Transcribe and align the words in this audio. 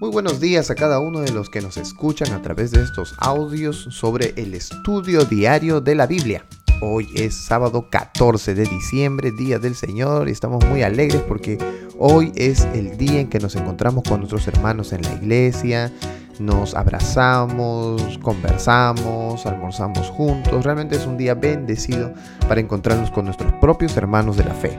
Muy 0.00 0.08
buenos 0.08 0.40
días 0.40 0.70
a 0.70 0.74
cada 0.74 0.98
uno 0.98 1.20
de 1.20 1.30
los 1.30 1.50
que 1.50 1.60
nos 1.60 1.76
escuchan 1.76 2.32
a 2.32 2.40
través 2.40 2.70
de 2.70 2.82
estos 2.82 3.14
audios 3.18 3.86
sobre 3.90 4.32
el 4.36 4.54
estudio 4.54 5.26
diario 5.26 5.82
de 5.82 5.94
la 5.94 6.06
Biblia. 6.06 6.46
Hoy 6.80 7.10
es 7.14 7.34
sábado 7.34 7.90
14 7.90 8.54
de 8.54 8.64
diciembre, 8.64 9.30
Día 9.30 9.58
del 9.58 9.74
Señor, 9.74 10.30
y 10.30 10.32
estamos 10.32 10.64
muy 10.64 10.82
alegres 10.82 11.20
porque 11.28 11.58
hoy 11.98 12.32
es 12.34 12.66
el 12.72 12.96
día 12.96 13.20
en 13.20 13.28
que 13.28 13.40
nos 13.40 13.56
encontramos 13.56 14.04
con 14.08 14.20
nuestros 14.20 14.48
hermanos 14.48 14.94
en 14.94 15.02
la 15.02 15.12
iglesia, 15.12 15.92
nos 16.38 16.74
abrazamos, 16.74 18.16
conversamos, 18.22 19.44
almorzamos 19.44 20.08
juntos. 20.08 20.64
Realmente 20.64 20.96
es 20.96 21.04
un 21.04 21.18
día 21.18 21.34
bendecido 21.34 22.14
para 22.48 22.62
encontrarnos 22.62 23.10
con 23.10 23.26
nuestros 23.26 23.52
propios 23.60 23.94
hermanos 23.98 24.38
de 24.38 24.44
la 24.44 24.54
fe. 24.54 24.78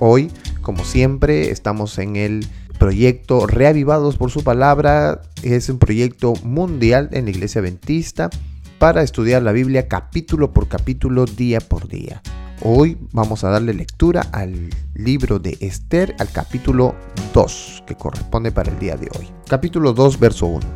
Hoy, 0.00 0.30
como 0.60 0.84
siempre, 0.84 1.50
estamos 1.50 1.96
en 1.96 2.16
el 2.16 2.46
proyecto 2.80 3.46
Reavivados 3.46 4.16
por 4.16 4.30
su 4.30 4.42
palabra. 4.42 5.20
Es 5.42 5.68
un 5.68 5.78
proyecto 5.78 6.32
mundial 6.42 7.10
en 7.12 7.26
la 7.26 7.30
iglesia 7.30 7.60
adventista 7.60 8.30
para 8.78 9.02
estudiar 9.02 9.42
la 9.42 9.52
Biblia 9.52 9.86
capítulo 9.86 10.52
por 10.54 10.66
capítulo, 10.66 11.26
día 11.26 11.60
por 11.60 11.86
día. 11.86 12.22
Hoy 12.62 12.96
vamos 13.12 13.44
a 13.44 13.50
darle 13.50 13.74
lectura 13.74 14.22
al 14.32 14.70
libro 14.94 15.38
de 15.38 15.58
Esther, 15.60 16.16
al 16.18 16.32
capítulo 16.32 16.94
2, 17.34 17.84
que 17.86 17.96
corresponde 17.96 18.50
para 18.50 18.72
el 18.72 18.78
día 18.78 18.96
de 18.96 19.08
hoy. 19.18 19.28
Capítulo 19.46 19.92
2, 19.92 20.18
verso 20.18 20.46
1. 20.46 20.66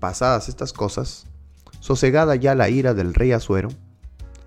Pasadas 0.00 0.48
estas 0.48 0.72
cosas, 0.72 1.26
sosegada 1.80 2.36
ya 2.36 2.54
la 2.54 2.70
ira 2.70 2.94
del 2.94 3.12
rey 3.12 3.32
Azuero, 3.32 3.68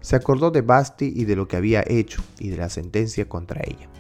se 0.02 0.16
acordó 0.16 0.50
de 0.50 0.62
Basti 0.62 1.14
y 1.16 1.26
de 1.26 1.36
lo 1.36 1.48
que 1.48 1.58
había 1.58 1.84
hecho 1.86 2.24
y 2.40 2.50
de 2.50 2.58
la 2.58 2.70
sentencia 2.70 3.30
contra 3.30 3.62
ella. 3.64 3.91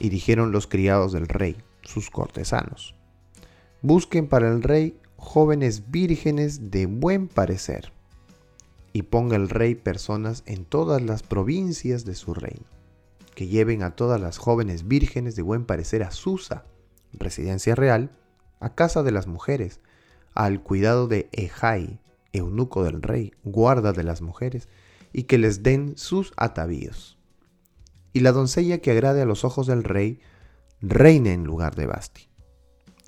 Y 0.00 0.08
dijeron 0.08 0.50
los 0.50 0.66
criados 0.66 1.12
del 1.12 1.28
rey, 1.28 1.56
sus 1.82 2.10
cortesanos, 2.10 2.96
busquen 3.82 4.26
para 4.26 4.48
el 4.48 4.62
rey 4.62 4.98
jóvenes 5.16 5.90
vírgenes 5.90 6.72
de 6.72 6.86
buen 6.86 7.28
parecer, 7.28 7.92
y 8.92 9.02
ponga 9.02 9.36
el 9.36 9.48
rey 9.48 9.74
personas 9.74 10.42
en 10.46 10.64
todas 10.64 11.00
las 11.02 11.22
provincias 11.22 12.04
de 12.04 12.14
su 12.14 12.34
reino, 12.34 12.66
que 13.34 13.46
lleven 13.46 13.82
a 13.82 13.94
todas 13.94 14.20
las 14.20 14.38
jóvenes 14.38 14.88
vírgenes 14.88 15.36
de 15.36 15.42
buen 15.42 15.64
parecer 15.64 16.02
a 16.02 16.10
Susa, 16.10 16.64
residencia 17.12 17.74
real, 17.74 18.10
a 18.58 18.74
casa 18.74 19.02
de 19.02 19.12
las 19.12 19.26
mujeres, 19.26 19.80
al 20.34 20.62
cuidado 20.62 21.06
de 21.06 21.28
Ejai, 21.32 22.00
eunuco 22.32 22.84
del 22.84 23.02
rey, 23.02 23.32
guarda 23.44 23.92
de 23.92 24.02
las 24.02 24.22
mujeres, 24.22 24.68
y 25.12 25.24
que 25.24 25.38
les 25.38 25.62
den 25.62 25.96
sus 25.96 26.32
atavíos. 26.36 27.19
Y 28.12 28.20
la 28.20 28.32
doncella 28.32 28.78
que 28.78 28.90
agrade 28.90 29.22
a 29.22 29.26
los 29.26 29.44
ojos 29.44 29.66
del 29.66 29.84
rey, 29.84 30.20
reine 30.80 31.32
en 31.32 31.44
lugar 31.44 31.74
de 31.74 31.86
Basti. 31.86 32.28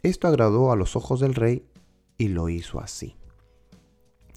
Esto 0.03 0.29
agradó 0.29 0.73
a 0.73 0.77
los 0.77 0.97
ojos 0.97 1.21
del 1.21 1.35
rey 1.35 1.67
y 2.19 2.29
lo 2.29 2.49
hizo 2.49 2.81
así. 2.81 3.17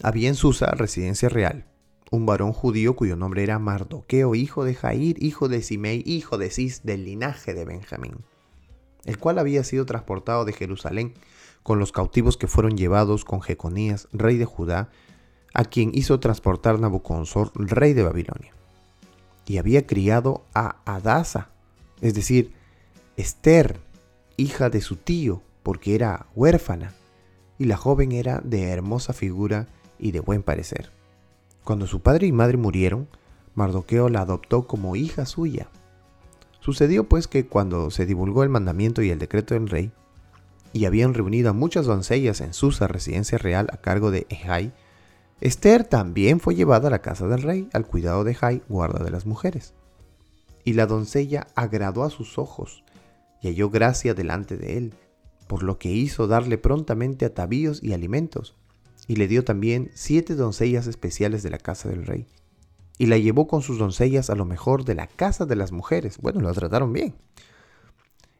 Había 0.01 0.29
en 0.29 0.35
Susa, 0.35 0.67
residencia 0.71 1.29
real, 1.29 1.65
un 2.11 2.25
varón 2.25 2.53
judío 2.53 2.95
cuyo 2.95 3.15
nombre 3.15 3.43
era 3.43 3.59
Mardoqueo, 3.59 4.35
hijo 4.35 4.63
de 4.63 4.75
Jair, 4.75 5.21
hijo 5.23 5.47
de 5.47 5.61
Simei, 5.61 6.03
hijo 6.05 6.37
de 6.37 6.49
Cis, 6.49 6.83
del 6.83 7.05
linaje 7.05 7.53
de 7.53 7.65
Benjamín, 7.65 8.17
el 9.05 9.17
cual 9.17 9.39
había 9.39 9.63
sido 9.63 9.85
transportado 9.85 10.45
de 10.45 10.53
Jerusalén 10.53 11.13
con 11.63 11.79
los 11.79 11.91
cautivos 11.91 12.37
que 12.37 12.47
fueron 12.47 12.77
llevados 12.77 13.25
con 13.25 13.41
Jeconías, 13.41 14.07
rey 14.11 14.37
de 14.37 14.45
Judá, 14.45 14.89
a 15.53 15.65
quien 15.65 15.91
hizo 15.93 16.19
transportar 16.19 16.79
Nabucodonosor, 16.79 17.51
rey 17.55 17.93
de 17.93 18.03
Babilonia. 18.03 18.53
Y 19.45 19.57
había 19.57 19.85
criado 19.85 20.43
a 20.53 20.77
Adasa, 20.85 21.49
es 22.01 22.13
decir, 22.13 22.53
Esther, 23.17 23.79
hija 24.37 24.69
de 24.69 24.81
su 24.81 24.95
tío, 24.95 25.41
porque 25.63 25.95
era 25.95 26.27
huérfana, 26.35 26.93
y 27.57 27.65
la 27.65 27.77
joven 27.77 28.11
era 28.11 28.41
de 28.43 28.63
hermosa 28.69 29.13
figura 29.13 29.67
y 29.97 30.11
de 30.11 30.19
buen 30.19 30.43
parecer. 30.43 30.91
Cuando 31.63 31.87
su 31.87 32.01
padre 32.01 32.27
y 32.27 32.31
madre 32.31 32.57
murieron, 32.57 33.07
Mardoqueo 33.55 34.09
la 34.09 34.21
adoptó 34.21 34.67
como 34.67 34.95
hija 34.95 35.25
suya. 35.25 35.67
Sucedió 36.59 37.07
pues 37.07 37.27
que 37.27 37.47
cuando 37.47 37.89
se 37.91 38.05
divulgó 38.05 38.43
el 38.43 38.49
mandamiento 38.49 39.01
y 39.01 39.09
el 39.09 39.19
decreto 39.19 39.53
del 39.53 39.69
rey, 39.69 39.91
y 40.73 40.85
habían 40.85 41.13
reunido 41.13 41.51
a 41.51 41.53
muchas 41.53 41.85
doncellas 41.85 42.41
en 42.41 42.53
Susa, 42.53 42.87
residencia 42.87 43.37
real, 43.37 43.67
a 43.71 43.77
cargo 43.77 44.11
de 44.11 44.27
Ejai, 44.29 44.73
Esther 45.41 45.83
también 45.83 46.39
fue 46.39 46.55
llevada 46.55 46.87
a 46.87 46.91
la 46.91 47.01
casa 47.01 47.27
del 47.27 47.41
rey, 47.41 47.69
al 47.73 47.85
cuidado 47.85 48.23
de 48.23 48.35
Jai, 48.35 48.61
guarda 48.69 49.03
de 49.03 49.11
las 49.11 49.25
mujeres. 49.25 49.73
Y 50.63 50.73
la 50.73 50.85
doncella 50.85 51.47
agradó 51.55 52.03
a 52.03 52.09
sus 52.09 52.37
ojos 52.37 52.83
y 53.41 53.49
halló 53.49 53.69
gracia 53.69 54.13
delante 54.13 54.57
de 54.57 54.77
él, 54.77 54.93
por 55.47 55.61
lo 55.61 55.77
que 55.77 55.91
hizo 55.91 56.27
darle 56.27 56.57
prontamente 56.57 57.25
atavíos 57.25 57.83
y 57.83 57.93
alimentos, 57.93 58.55
y 59.07 59.17
le 59.17 59.27
dio 59.27 59.43
también 59.43 59.91
siete 59.93 60.35
doncellas 60.35 60.87
especiales 60.87 61.43
de 61.43 61.49
la 61.49 61.59
casa 61.59 61.89
del 61.89 62.05
rey. 62.05 62.27
Y 62.97 63.07
la 63.07 63.17
llevó 63.17 63.47
con 63.47 63.61
sus 63.61 63.77
doncellas 63.77 64.29
a 64.29 64.35
lo 64.35 64.45
mejor 64.45 64.85
de 64.85 64.95
la 64.95 65.07
casa 65.07 65.45
de 65.45 65.57
las 65.57 65.73
mujeres. 65.73 66.17
Bueno, 66.19 66.39
la 66.39 66.53
trataron 66.53 66.93
bien. 66.93 67.13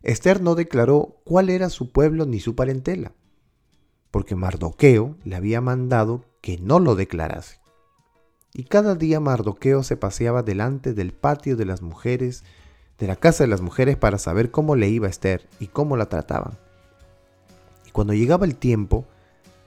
Esther 0.01 0.41
no 0.41 0.56
declaró 0.56 1.17
cuál 1.25 1.50
era 1.50 1.69
su 1.69 1.91
pueblo 1.91 2.25
ni 2.25 2.39
su 2.39 2.56
parentela, 2.56 3.12
porque 4.12 4.35
Mardoqueo 4.35 5.17
le 5.25 5.35
había 5.35 5.59
mandado 5.59 6.23
que 6.45 6.59
no 6.59 6.79
lo 6.79 6.94
declarase. 6.94 7.57
Y 8.53 8.66
cada 8.66 8.94
día 8.94 9.19
Mardoqueo 9.19 9.81
se 9.81 9.97
paseaba 9.97 10.44
delante 10.44 10.94
del 10.94 11.11
patio 11.11 11.57
de 11.57 11.66
las 11.66 11.81
mujeres, 11.81 12.44
de 13.00 13.07
la 13.07 13.16
casa 13.16 13.44
de 13.44 13.47
las 13.47 13.61
mujeres, 13.61 13.97
para 13.97 14.19
saber 14.19 14.51
cómo 14.51 14.75
le 14.75 14.88
iba 14.88 15.07
Esther 15.07 15.50
y 15.59 15.66
cómo 15.66 15.97
la 15.97 16.06
trataban. 16.06 16.56
Y 17.88 17.89
cuando 17.89 18.13
llegaba 18.13 18.45
el 18.45 18.57
tiempo 18.57 19.07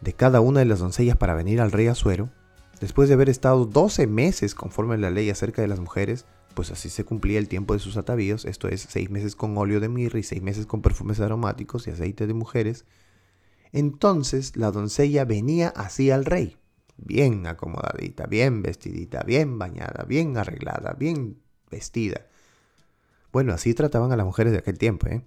de 0.03 0.13
cada 0.13 0.41
una 0.41 0.61
de 0.61 0.67
las 0.67 0.79
doncellas 0.79 1.17
para 1.17 1.35
venir 1.35 1.61
al 1.61 1.73
rey 1.73 1.89
Azuero, 1.89 2.29
después 2.81 3.09
de 3.09 3.17
haber 3.17 3.29
estado 3.29 3.65
12 3.65 4.07
meses 4.07 4.55
conforme 4.55 4.95
a 4.95 4.99
la 4.99 5.11
ley 5.11 5.31
acerca 5.31 5.61
de 5.61 5.69
las 5.69 5.81
mujeres, 5.81 6.27
pues 6.55 6.71
así 6.71 6.91
se 6.91 7.05
cumplía 7.05 7.41
el 7.41 7.49
tiempo 7.49 7.75
de 7.75 7.81
sus 7.81 7.97
atavíos, 7.97 8.45
esto 8.45 8.69
es, 8.69 8.87
seis 8.89 9.11
meses 9.11 9.35
con 9.35 9.59
óleo 9.59 9.81
de 9.81 9.89
mirra 9.89 10.21
y 10.21 10.23
seis 10.23 10.43
meses 10.43 10.65
con 10.65 10.81
perfumes 10.81 11.19
aromáticos 11.19 11.89
y 11.89 11.91
aceite 11.91 12.29
de 12.29 12.35
mujeres, 12.35 12.85
entonces 13.73 14.57
la 14.57 14.71
doncella 14.71 15.25
venía 15.25 15.71
así 15.71 16.13
al 16.13 16.25
rey, 16.25 16.58
bien 16.99 17.47
acomodadita, 17.47 18.27
bien 18.27 18.63
vestidita, 18.63 19.23
bien 19.23 19.59
bañada, 19.59 20.05
bien 20.05 20.37
arreglada, 20.37 20.95
bien 20.99 21.41
vestida. 21.71 22.27
Bueno, 23.33 23.53
así 23.53 23.75
trataban 23.75 24.13
a 24.13 24.17
las 24.17 24.27
mujeres 24.27 24.53
de 24.53 24.59
aquel 24.59 24.79
tiempo, 24.79 25.07
¿eh? 25.07 25.25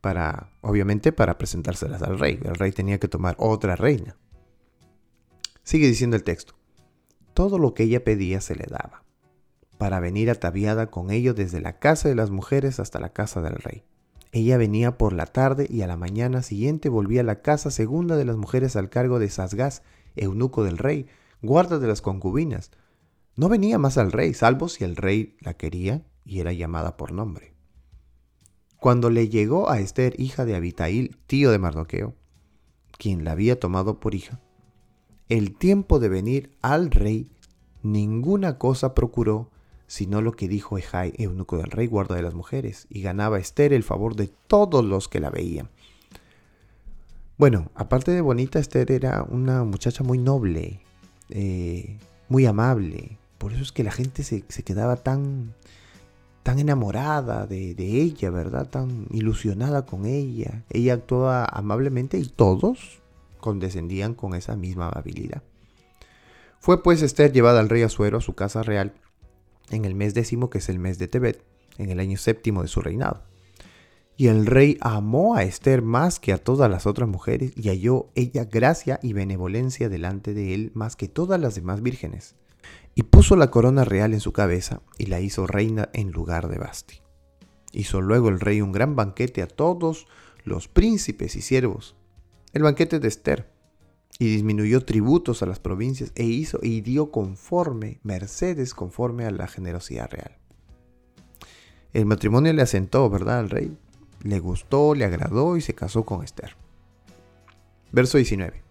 Para, 0.00 0.50
obviamente, 0.60 1.12
para 1.12 1.38
presentárselas 1.38 2.02
al 2.02 2.18
rey. 2.18 2.38
El 2.44 2.56
rey 2.56 2.72
tenía 2.72 2.98
que 2.98 3.08
tomar 3.08 3.36
otra 3.38 3.76
reina. 3.76 4.16
Sigue 5.62 5.86
diciendo 5.86 6.16
el 6.16 6.24
texto. 6.24 6.54
Todo 7.32 7.58
lo 7.58 7.72
que 7.72 7.84
ella 7.84 8.04
pedía 8.04 8.40
se 8.40 8.54
le 8.54 8.66
daba, 8.68 9.04
para 9.78 10.00
venir 10.00 10.30
ataviada 10.30 10.90
con 10.90 11.10
ello 11.10 11.32
desde 11.32 11.60
la 11.60 11.78
casa 11.78 12.08
de 12.08 12.14
las 12.14 12.30
mujeres 12.30 12.80
hasta 12.80 13.00
la 13.00 13.12
casa 13.12 13.40
del 13.40 13.56
rey. 13.56 13.84
Ella 14.30 14.56
venía 14.56 14.98
por 14.98 15.12
la 15.12 15.26
tarde 15.26 15.66
y 15.70 15.82
a 15.82 15.86
la 15.86 15.96
mañana 15.96 16.42
siguiente 16.42 16.88
volvía 16.88 17.20
a 17.20 17.24
la 17.24 17.40
casa 17.40 17.70
segunda 17.70 18.16
de 18.16 18.24
las 18.24 18.36
mujeres 18.36 18.76
al 18.76 18.90
cargo 18.90 19.18
de 19.18 19.30
Sasgás, 19.30 19.82
eunuco 20.16 20.64
del 20.64 20.78
rey, 20.78 21.06
guarda 21.42 21.78
de 21.78 21.86
las 21.86 22.02
concubinas. 22.02 22.70
No 23.36 23.48
venía 23.48 23.78
más 23.78 23.98
al 23.98 24.12
rey, 24.12 24.34
salvo 24.34 24.68
si 24.68 24.84
el 24.84 24.96
rey 24.96 25.36
la 25.40 25.54
quería 25.54 26.06
y 26.24 26.40
era 26.40 26.52
llamada 26.52 26.96
por 26.96 27.12
nombre. 27.12 27.54
Cuando 28.78 29.10
le 29.10 29.28
llegó 29.28 29.70
a 29.70 29.80
Esther, 29.80 30.14
hija 30.18 30.44
de 30.44 30.56
Abitail, 30.56 31.16
tío 31.26 31.50
de 31.50 31.58
Mardoqueo, 31.58 32.14
quien 32.98 33.24
la 33.24 33.32
había 33.32 33.58
tomado 33.58 33.98
por 33.98 34.14
hija, 34.14 34.40
el 35.28 35.56
tiempo 35.56 35.98
de 35.98 36.08
venir 36.08 36.56
al 36.60 36.90
rey, 36.90 37.30
ninguna 37.82 38.58
cosa 38.58 38.94
procuró 38.94 39.50
sino 39.86 40.20
lo 40.20 40.32
que 40.32 40.48
dijo 40.48 40.78
Ejai, 40.78 41.12
eunuco 41.18 41.56
del 41.56 41.70
rey, 41.70 41.86
guarda 41.86 42.14
de 42.14 42.22
las 42.22 42.34
mujeres, 42.34 42.86
y 42.88 43.02
ganaba 43.02 43.38
Esther 43.38 43.72
el 43.72 43.82
favor 43.82 44.16
de 44.16 44.28
todos 44.28 44.84
los 44.84 45.08
que 45.08 45.20
la 45.20 45.30
veían. 45.30 45.70
Bueno, 47.36 47.70
aparte 47.74 48.12
de 48.12 48.20
bonita, 48.20 48.60
Esther 48.60 48.92
era 48.92 49.24
una 49.28 49.64
muchacha 49.64 50.04
muy 50.04 50.18
noble, 50.18 50.80
eh, 51.30 51.98
muy 52.28 52.46
amable. 52.46 53.18
Por 53.38 53.52
eso 53.52 53.62
es 53.62 53.72
que 53.72 53.82
la 53.82 53.90
gente 53.90 54.22
se, 54.22 54.42
quedaba 54.42 54.96
tan, 54.96 55.54
tan 56.44 56.60
enamorada 56.60 57.46
de, 57.46 57.74
de, 57.74 58.02
ella, 58.02 58.30
¿verdad? 58.30 58.68
Tan 58.70 59.08
ilusionada 59.10 59.84
con 59.84 60.06
ella. 60.06 60.64
Ella 60.70 60.94
actuaba 60.94 61.44
amablemente 61.44 62.18
y 62.18 62.26
todos 62.26 63.02
condescendían 63.40 64.14
con 64.14 64.34
esa 64.34 64.54
misma 64.54 64.88
amabilidad. 64.88 65.42
Fue 66.60 66.82
pues 66.82 67.02
Esther 67.02 67.32
llevada 67.32 67.60
al 67.60 67.68
rey 67.68 67.82
Azuero 67.82 68.18
a 68.18 68.22
su 68.22 68.34
casa 68.34 68.62
real 68.62 68.94
en 69.70 69.84
el 69.84 69.94
mes 69.94 70.14
décimo, 70.14 70.50
que 70.50 70.58
es 70.58 70.68
el 70.68 70.78
mes 70.78 70.98
de 70.98 71.08
Tebet, 71.08 71.42
en 71.78 71.90
el 71.90 71.98
año 71.98 72.16
séptimo 72.16 72.62
de 72.62 72.68
su 72.68 72.80
reinado. 72.80 73.33
Y 74.16 74.28
el 74.28 74.46
rey 74.46 74.78
amó 74.80 75.34
a 75.34 75.42
Esther 75.42 75.82
más 75.82 76.20
que 76.20 76.32
a 76.32 76.38
todas 76.38 76.70
las 76.70 76.86
otras 76.86 77.08
mujeres 77.08 77.52
y 77.56 77.68
halló 77.68 78.10
ella 78.14 78.44
gracia 78.44 79.00
y 79.02 79.12
benevolencia 79.12 79.88
delante 79.88 80.34
de 80.34 80.54
él 80.54 80.70
más 80.74 80.94
que 80.94 81.08
todas 81.08 81.40
las 81.40 81.54
demás 81.54 81.82
vírgenes. 81.82 82.36
Y 82.94 83.02
puso 83.02 83.34
la 83.34 83.50
corona 83.50 83.84
real 83.84 84.14
en 84.14 84.20
su 84.20 84.32
cabeza 84.32 84.82
y 84.98 85.06
la 85.06 85.20
hizo 85.20 85.46
reina 85.46 85.90
en 85.92 86.12
lugar 86.12 86.48
de 86.48 86.58
Basti. 86.58 87.00
Hizo 87.72 88.00
luego 88.00 88.28
el 88.28 88.38
rey 88.38 88.60
un 88.60 88.70
gran 88.70 88.94
banquete 88.94 89.42
a 89.42 89.48
todos 89.48 90.06
los 90.44 90.68
príncipes 90.68 91.34
y 91.34 91.42
siervos 91.42 91.96
el 92.54 92.62
banquete 92.62 93.00
de 93.00 93.08
Esther 93.08 93.50
y 94.18 94.26
disminuyó 94.26 94.84
tributos 94.84 95.42
a 95.42 95.46
las 95.46 95.58
provincias 95.58 96.12
e 96.14 96.22
hizo 96.24 96.60
y 96.62 96.80
dio 96.80 97.10
conforme, 97.10 97.98
mercedes 98.04 98.74
conforme 98.74 99.26
a 99.26 99.32
la 99.32 99.48
generosidad 99.48 100.08
real. 100.08 100.38
El 101.92 102.06
matrimonio 102.06 102.52
le 102.52 102.62
asentó, 102.62 103.10
¿verdad? 103.10 103.40
Al 103.40 103.50
rey. 103.50 103.76
Le 104.24 104.40
gustó, 104.40 104.94
le 104.94 105.04
agradó 105.04 105.58
y 105.58 105.60
se 105.60 105.74
casó 105.74 106.04
con 106.04 106.24
Esther. 106.24 106.56
Verso 107.92 108.16
19. 108.16 108.62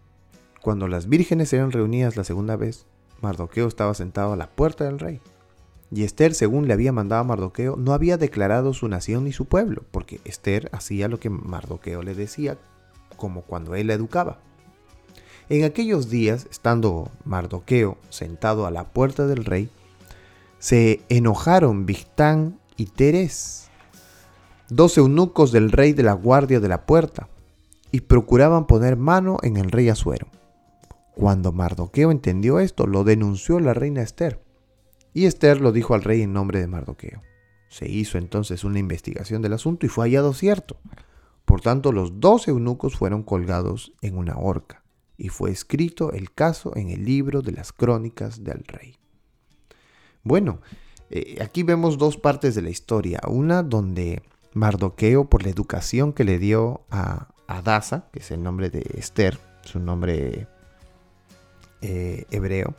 Cuando 0.63 0.87
las 0.87 1.07
vírgenes 1.07 1.53
eran 1.53 1.71
reunidas 1.71 2.17
la 2.17 2.23
segunda 2.23 2.55
vez, 2.55 2.87
Mardoqueo 3.21 3.67
estaba 3.67 3.93
sentado 3.93 4.33
a 4.33 4.35
la 4.35 4.49
puerta 4.49 4.83
del 4.83 4.97
rey. 4.97 5.21
Y 5.91 6.05
Esther, 6.05 6.33
según 6.33 6.67
le 6.67 6.73
había 6.73 6.91
mandado 6.91 7.21
a 7.21 7.25
Mardoqueo, 7.25 7.75
no 7.75 7.93
había 7.93 8.17
declarado 8.17 8.73
su 8.73 8.87
nación 8.87 9.25
ni 9.25 9.31
su 9.31 9.45
pueblo, 9.45 9.83
porque 9.91 10.19
Esther 10.25 10.69
hacía 10.73 11.07
lo 11.07 11.19
que 11.19 11.29
Mardoqueo 11.29 12.01
le 12.01 12.15
decía, 12.15 12.57
como 13.15 13.43
cuando 13.43 13.75
él 13.75 13.87
la 13.87 13.93
educaba. 13.93 14.39
En 15.49 15.65
aquellos 15.65 16.09
días, 16.09 16.47
estando 16.49 17.11
Mardoqueo 17.25 17.97
sentado 18.09 18.65
a 18.65 18.71
la 18.71 18.85
puerta 18.85 19.27
del 19.27 19.45
rey, 19.45 19.69
se 20.57 21.01
enojaron 21.09 21.85
Victán 21.85 22.59
y 22.75 22.87
Teres, 22.87 23.69
dos 24.69 24.97
eunucos 24.97 25.51
del 25.51 25.71
rey 25.71 25.93
de 25.93 26.03
la 26.03 26.13
guardia 26.13 26.59
de 26.59 26.67
la 26.67 26.85
puerta, 26.85 27.29
y 27.91 28.01
procuraban 28.01 28.65
poner 28.65 28.97
mano 28.97 29.37
en 29.43 29.57
el 29.57 29.69
rey 29.69 29.89
Asuero. 29.89 30.27
Cuando 31.15 31.51
Mardoqueo 31.51 32.09
entendió 32.09 32.59
esto, 32.59 32.87
lo 32.87 33.03
denunció 33.03 33.59
la 33.59 33.73
reina 33.73 34.01
Esther, 34.01 34.41
y 35.13 35.25
Esther 35.25 35.61
lo 35.61 35.71
dijo 35.71 35.93
al 35.93 36.03
rey 36.03 36.23
en 36.23 36.33
nombre 36.33 36.59
de 36.59 36.67
Mardoqueo. 36.67 37.21
Se 37.69 37.87
hizo 37.87 38.17
entonces 38.17 38.63
una 38.63 38.79
investigación 38.79 39.41
del 39.41 39.53
asunto 39.53 39.85
y 39.85 39.89
fue 39.89 40.05
hallado 40.05 40.33
cierto. 40.33 40.77
Por 41.45 41.61
tanto, 41.61 41.91
los 41.91 42.19
dos 42.19 42.47
eunucos 42.47 42.95
fueron 42.95 43.21
colgados 43.23 43.93
en 44.01 44.17
una 44.17 44.37
horca, 44.37 44.83
y 45.17 45.29
fue 45.29 45.51
escrito 45.51 46.11
el 46.11 46.33
caso 46.33 46.75
en 46.75 46.89
el 46.89 47.05
libro 47.05 47.41
de 47.41 47.51
las 47.51 47.73
crónicas 47.73 48.43
del 48.43 48.63
rey. 48.65 48.95
Bueno, 50.23 50.61
eh, 51.09 51.37
aquí 51.41 51.61
vemos 51.63 51.97
dos 51.97 52.17
partes 52.17 52.55
de 52.55 52.63
la 52.63 52.69
historia. 52.69 53.19
Una 53.27 53.61
donde 53.61 54.23
Mardoqueo, 54.53 55.25
por 55.25 55.43
la 55.43 55.49
educación 55.49 56.13
que 56.13 56.23
le 56.23 56.39
dio 56.39 56.85
a 56.89 57.27
Adasa, 57.47 58.07
que 58.11 58.19
es 58.19 58.31
el 58.31 58.43
nombre 58.43 58.69
de 58.69 58.85
Esther, 58.97 59.39
su 59.63 59.79
nombre 59.79 60.47
eh, 61.81 62.25
hebreo. 62.31 62.75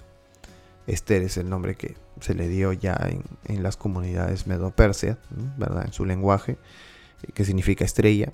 Esther 0.86 1.22
es 1.22 1.36
el 1.36 1.48
nombre 1.48 1.76
que 1.76 1.96
se 2.20 2.34
le 2.34 2.48
dio 2.48 2.72
ya 2.72 2.98
en, 3.44 3.62
las 3.62 3.76
comunidades 3.76 4.46
medo-persia, 4.46 5.18
¿verdad? 5.58 5.86
En 5.86 5.92
su 5.92 6.04
lenguaje, 6.04 6.58
que 7.32 7.44
significa 7.44 7.84
estrella. 7.84 8.32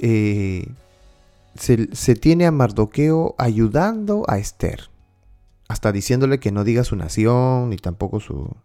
Eh, 0.00 0.66
se, 1.54 2.14
tiene 2.14 2.46
a 2.46 2.52
Mardoqueo 2.52 3.34
ayudando 3.38 4.24
a 4.28 4.38
Esther, 4.38 4.90
hasta 5.68 5.92
diciéndole 5.92 6.38
que 6.40 6.52
no 6.52 6.64
diga 6.64 6.84
su 6.84 6.96
nación, 6.96 7.70
ni 7.70 7.76
tampoco 7.76 8.20
su, 8.20 8.56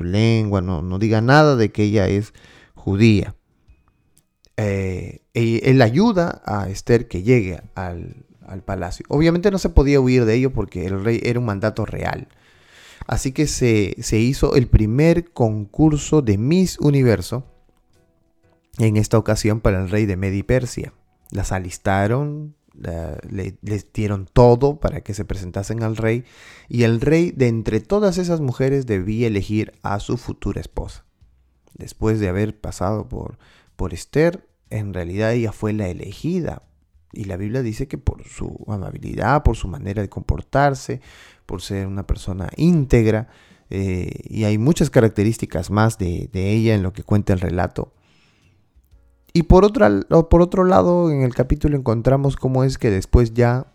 lengua, 0.00 0.60
no, 0.60 0.98
diga 0.98 1.20
nada 1.20 1.56
de 1.56 1.70
que 1.70 1.84
ella 1.84 2.08
es 2.08 2.32
judía. 2.74 3.34
Eh, 4.62 5.22
él 5.32 5.80
ayuda 5.80 6.42
a 6.44 6.68
Esther 6.68 7.08
que 7.08 7.22
llegue 7.22 7.62
al, 7.74 8.26
palacio. 8.64 9.06
Obviamente 9.08 9.50
no 9.50 9.58
se 9.58 9.68
podía 9.68 10.00
huir 10.00 10.24
de 10.24 10.34
ello 10.34 10.52
porque 10.52 10.84
el 10.84 11.04
rey 11.04 11.20
era 11.22 11.38
un 11.38 11.46
mandato 11.46 11.86
real. 11.86 12.28
Así 13.06 13.32
que 13.32 13.46
se, 13.46 13.94
hizo 14.18 14.56
el 14.56 14.66
primer 14.66 15.30
concurso 15.32 16.20
de 16.20 16.36
Miss 16.36 16.78
Universo 16.80 17.44
en 18.78 18.96
esta 18.96 19.18
ocasión 19.18 19.60
para 19.60 19.80
el 19.80 19.88
rey 19.88 20.04
de 20.04 20.16
Media 20.16 20.44
Persia. 20.44 20.92
Las 21.30 21.52
alistaron, 21.52 22.56
les 23.30 23.92
dieron 23.92 24.28
todo 24.30 24.80
para 24.80 25.00
que 25.02 25.14
se 25.14 25.24
presentasen 25.24 25.84
al 25.84 25.96
rey 25.96 26.24
y 26.68 26.82
el 26.82 27.00
rey 27.00 27.30
de 27.30 27.46
entre 27.46 27.80
todas 27.80 28.18
esas 28.18 28.40
mujeres 28.40 28.84
debía 28.84 29.28
elegir 29.28 29.72
a 29.82 30.00
su 30.00 30.16
futura 30.16 30.60
esposa. 30.60 31.04
Después 31.74 32.18
de 32.18 32.28
haber 32.28 32.60
pasado 32.60 33.08
por, 33.08 33.38
por 33.76 33.94
Esther, 33.94 34.49
en 34.70 34.94
realidad 34.94 35.32
ella 35.32 35.52
fue 35.52 35.72
la 35.72 35.88
elegida. 35.88 36.62
Y 37.12 37.24
la 37.24 37.36
Biblia 37.36 37.62
dice 37.62 37.88
que 37.88 37.98
por 37.98 38.24
su 38.24 38.64
amabilidad, 38.68 39.42
por 39.42 39.56
su 39.56 39.68
manera 39.68 40.00
de 40.00 40.08
comportarse, 40.08 41.00
por 41.44 41.60
ser 41.60 41.86
una 41.86 42.06
persona 42.06 42.48
íntegra, 42.56 43.28
eh, 43.68 44.10
y 44.28 44.44
hay 44.44 44.58
muchas 44.58 44.90
características 44.90 45.70
más 45.70 45.98
de, 45.98 46.28
ella 46.32 46.74
en 46.74 46.82
lo 46.82 46.92
que 46.92 47.02
cuenta 47.02 47.32
el 47.32 47.40
relato. 47.40 47.92
Y 49.32 49.44
por, 49.44 49.72
por 50.28 50.42
otro 50.42 50.64
lado, 50.64 51.10
en 51.10 51.22
el 51.22 51.34
capítulo 51.34 51.76
encontramos 51.76 52.36
cómo 52.36 52.64
es 52.64 52.78
que 52.78 52.90
después 52.90 53.32
ya 53.32 53.66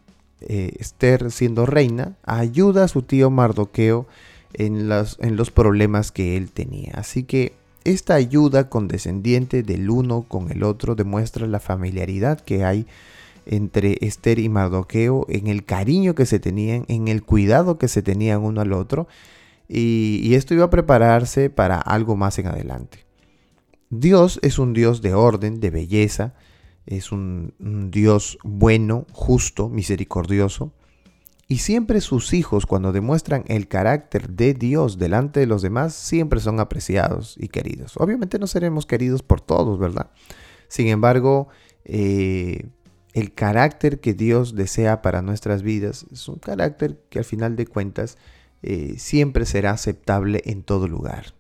eh, 0.41 0.73
Esther, 0.79 1.31
siendo 1.31 1.65
reina, 1.65 2.17
ayuda 2.23 2.83
a 2.83 2.87
su 2.89 3.03
tío 3.03 3.29
Mardoqueo 3.29 4.05
en, 4.53 4.89
en 4.91 5.35
los 5.37 5.51
problemas 5.51 6.11
que 6.11 6.35
él 6.35 6.51
tenía. 6.51 6.91
Así 6.95 7.23
que 7.23 7.53
esta 7.85 8.15
ayuda 8.15 8.69
condescendiente 8.69 9.63
del 9.63 9.89
uno 9.89 10.23
con 10.27 10.51
el 10.51 10.63
otro 10.63 10.95
demuestra 10.95 11.47
la 11.47 11.59
familiaridad 11.59 12.41
que 12.41 12.65
hay 12.65 12.87
entre 13.45 13.99
Esther 14.01 14.39
y 14.39 14.49
Mardoqueo, 14.49 15.27
en 15.29 15.47
el 15.47 15.65
cariño 15.65 16.15
que 16.15 16.25
se 16.25 16.39
tenían, 16.39 16.85
en 16.87 17.07
el 17.07 17.23
cuidado 17.23 17.77
que 17.77 17.87
se 17.87 18.01
tenían 18.01 18.41
uno 18.41 18.61
al 18.61 18.73
otro, 18.73 19.07
y, 19.67 20.33
esto 20.33 20.53
iba 20.53 20.65
a 20.65 20.69
prepararse 20.69 21.49
para 21.49 21.79
algo 21.79 22.15
más 22.15 22.37
en 22.39 22.47
adelante. 22.47 23.05
Dios 23.91 24.39
es 24.41 24.59
un 24.59 24.73
Dios 24.73 25.01
de 25.01 25.13
orden, 25.13 25.59
de 25.59 25.69
belleza, 25.69 26.33
es 26.87 27.11
un 27.11 27.53
Dios 27.91 28.37
bueno, 28.43 29.05
justo, 29.11 29.69
misericordioso, 29.69 30.71
y 31.47 31.59
siempre 31.59 32.01
sus 32.01 32.33
hijos, 32.33 32.65
cuando 32.65 32.91
demuestran 32.91 33.43
el 33.47 33.67
carácter 33.67 34.29
de 34.29 34.55
Dios 34.55 34.97
delante 34.97 35.39
de 35.39 35.45
los 35.45 35.61
demás, 35.61 35.93
siempre 35.93 36.39
son 36.39 36.59
apreciados 36.59 37.35
y 37.37 37.49
queridos. 37.49 37.93
Obviamente 37.97 38.39
no 38.39 38.47
seremos 38.47 38.87
queridos 38.87 39.21
por 39.21 39.41
todos, 39.41 39.77
¿verdad? 39.77 40.09
Sin 40.67 40.87
embargo, 40.87 41.49
eh, 41.83 42.67
el 43.13 43.33
carácter 43.33 43.99
que 43.99 44.15
Dios 44.15 44.55
desea 44.55 45.03
para 45.03 45.21
nuestras 45.21 45.61
vidas 45.61 46.07
es 46.11 46.27
un 46.27 46.39
carácter 46.39 46.99
que 47.09 47.19
al 47.19 47.25
final 47.25 47.55
de 47.55 47.67
cuentas 47.67 48.17
eh, 48.63 48.95
siempre 48.97 49.45
será 49.45 49.71
aceptable 49.71 50.41
en 50.45 50.63
todo 50.63 50.87
lugar. 50.87 51.35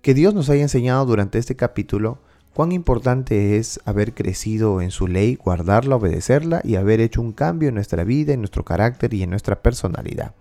Que 0.00 0.14
Dios 0.14 0.32
nos 0.32 0.48
haya 0.48 0.62
enseñado 0.62 1.04
durante 1.04 1.38
este 1.38 1.56
capítulo 1.56 2.22
cuán 2.56 2.72
importante 2.72 3.58
es 3.58 3.80
haber 3.84 4.14
crecido 4.14 4.80
en 4.80 4.90
su 4.90 5.08
ley, 5.08 5.34
guardarla, 5.34 5.96
obedecerla 5.96 6.62
y 6.64 6.76
haber 6.76 7.00
hecho 7.00 7.20
un 7.20 7.32
cambio 7.32 7.68
en 7.68 7.74
nuestra 7.74 8.02
vida, 8.02 8.32
en 8.32 8.40
nuestro 8.40 8.64
carácter 8.64 9.12
y 9.12 9.22
en 9.22 9.28
nuestra 9.28 9.56
personalidad. 9.60 10.32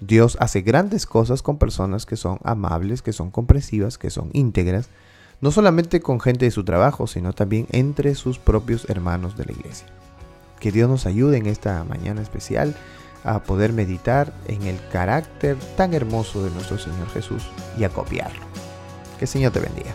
Dios 0.00 0.38
hace 0.40 0.62
grandes 0.62 1.04
cosas 1.04 1.42
con 1.42 1.58
personas 1.58 2.06
que 2.06 2.16
son 2.16 2.38
amables, 2.42 3.02
que 3.02 3.12
son 3.12 3.30
comprensivas, 3.30 3.98
que 3.98 4.08
son 4.08 4.30
íntegras, 4.32 4.88
no 5.42 5.50
solamente 5.50 6.00
con 6.00 6.20
gente 6.20 6.46
de 6.46 6.50
su 6.50 6.64
trabajo, 6.64 7.06
sino 7.06 7.34
también 7.34 7.66
entre 7.70 8.14
sus 8.14 8.38
propios 8.38 8.88
hermanos 8.88 9.36
de 9.36 9.44
la 9.44 9.52
iglesia. 9.52 9.88
Que 10.58 10.72
Dios 10.72 10.88
nos 10.88 11.04
ayude 11.04 11.36
en 11.36 11.44
esta 11.44 11.84
mañana 11.84 12.22
especial 12.22 12.74
a 13.24 13.42
poder 13.42 13.74
meditar 13.74 14.32
en 14.48 14.62
el 14.62 14.80
carácter 14.90 15.58
tan 15.76 15.92
hermoso 15.92 16.42
de 16.42 16.50
nuestro 16.50 16.78
Señor 16.78 17.10
Jesús 17.10 17.42
y 17.76 17.84
a 17.84 17.90
copiarlo. 17.90 18.40
Que 19.18 19.26
el 19.26 19.28
Señor 19.28 19.52
te 19.52 19.60
bendiga. 19.60 19.92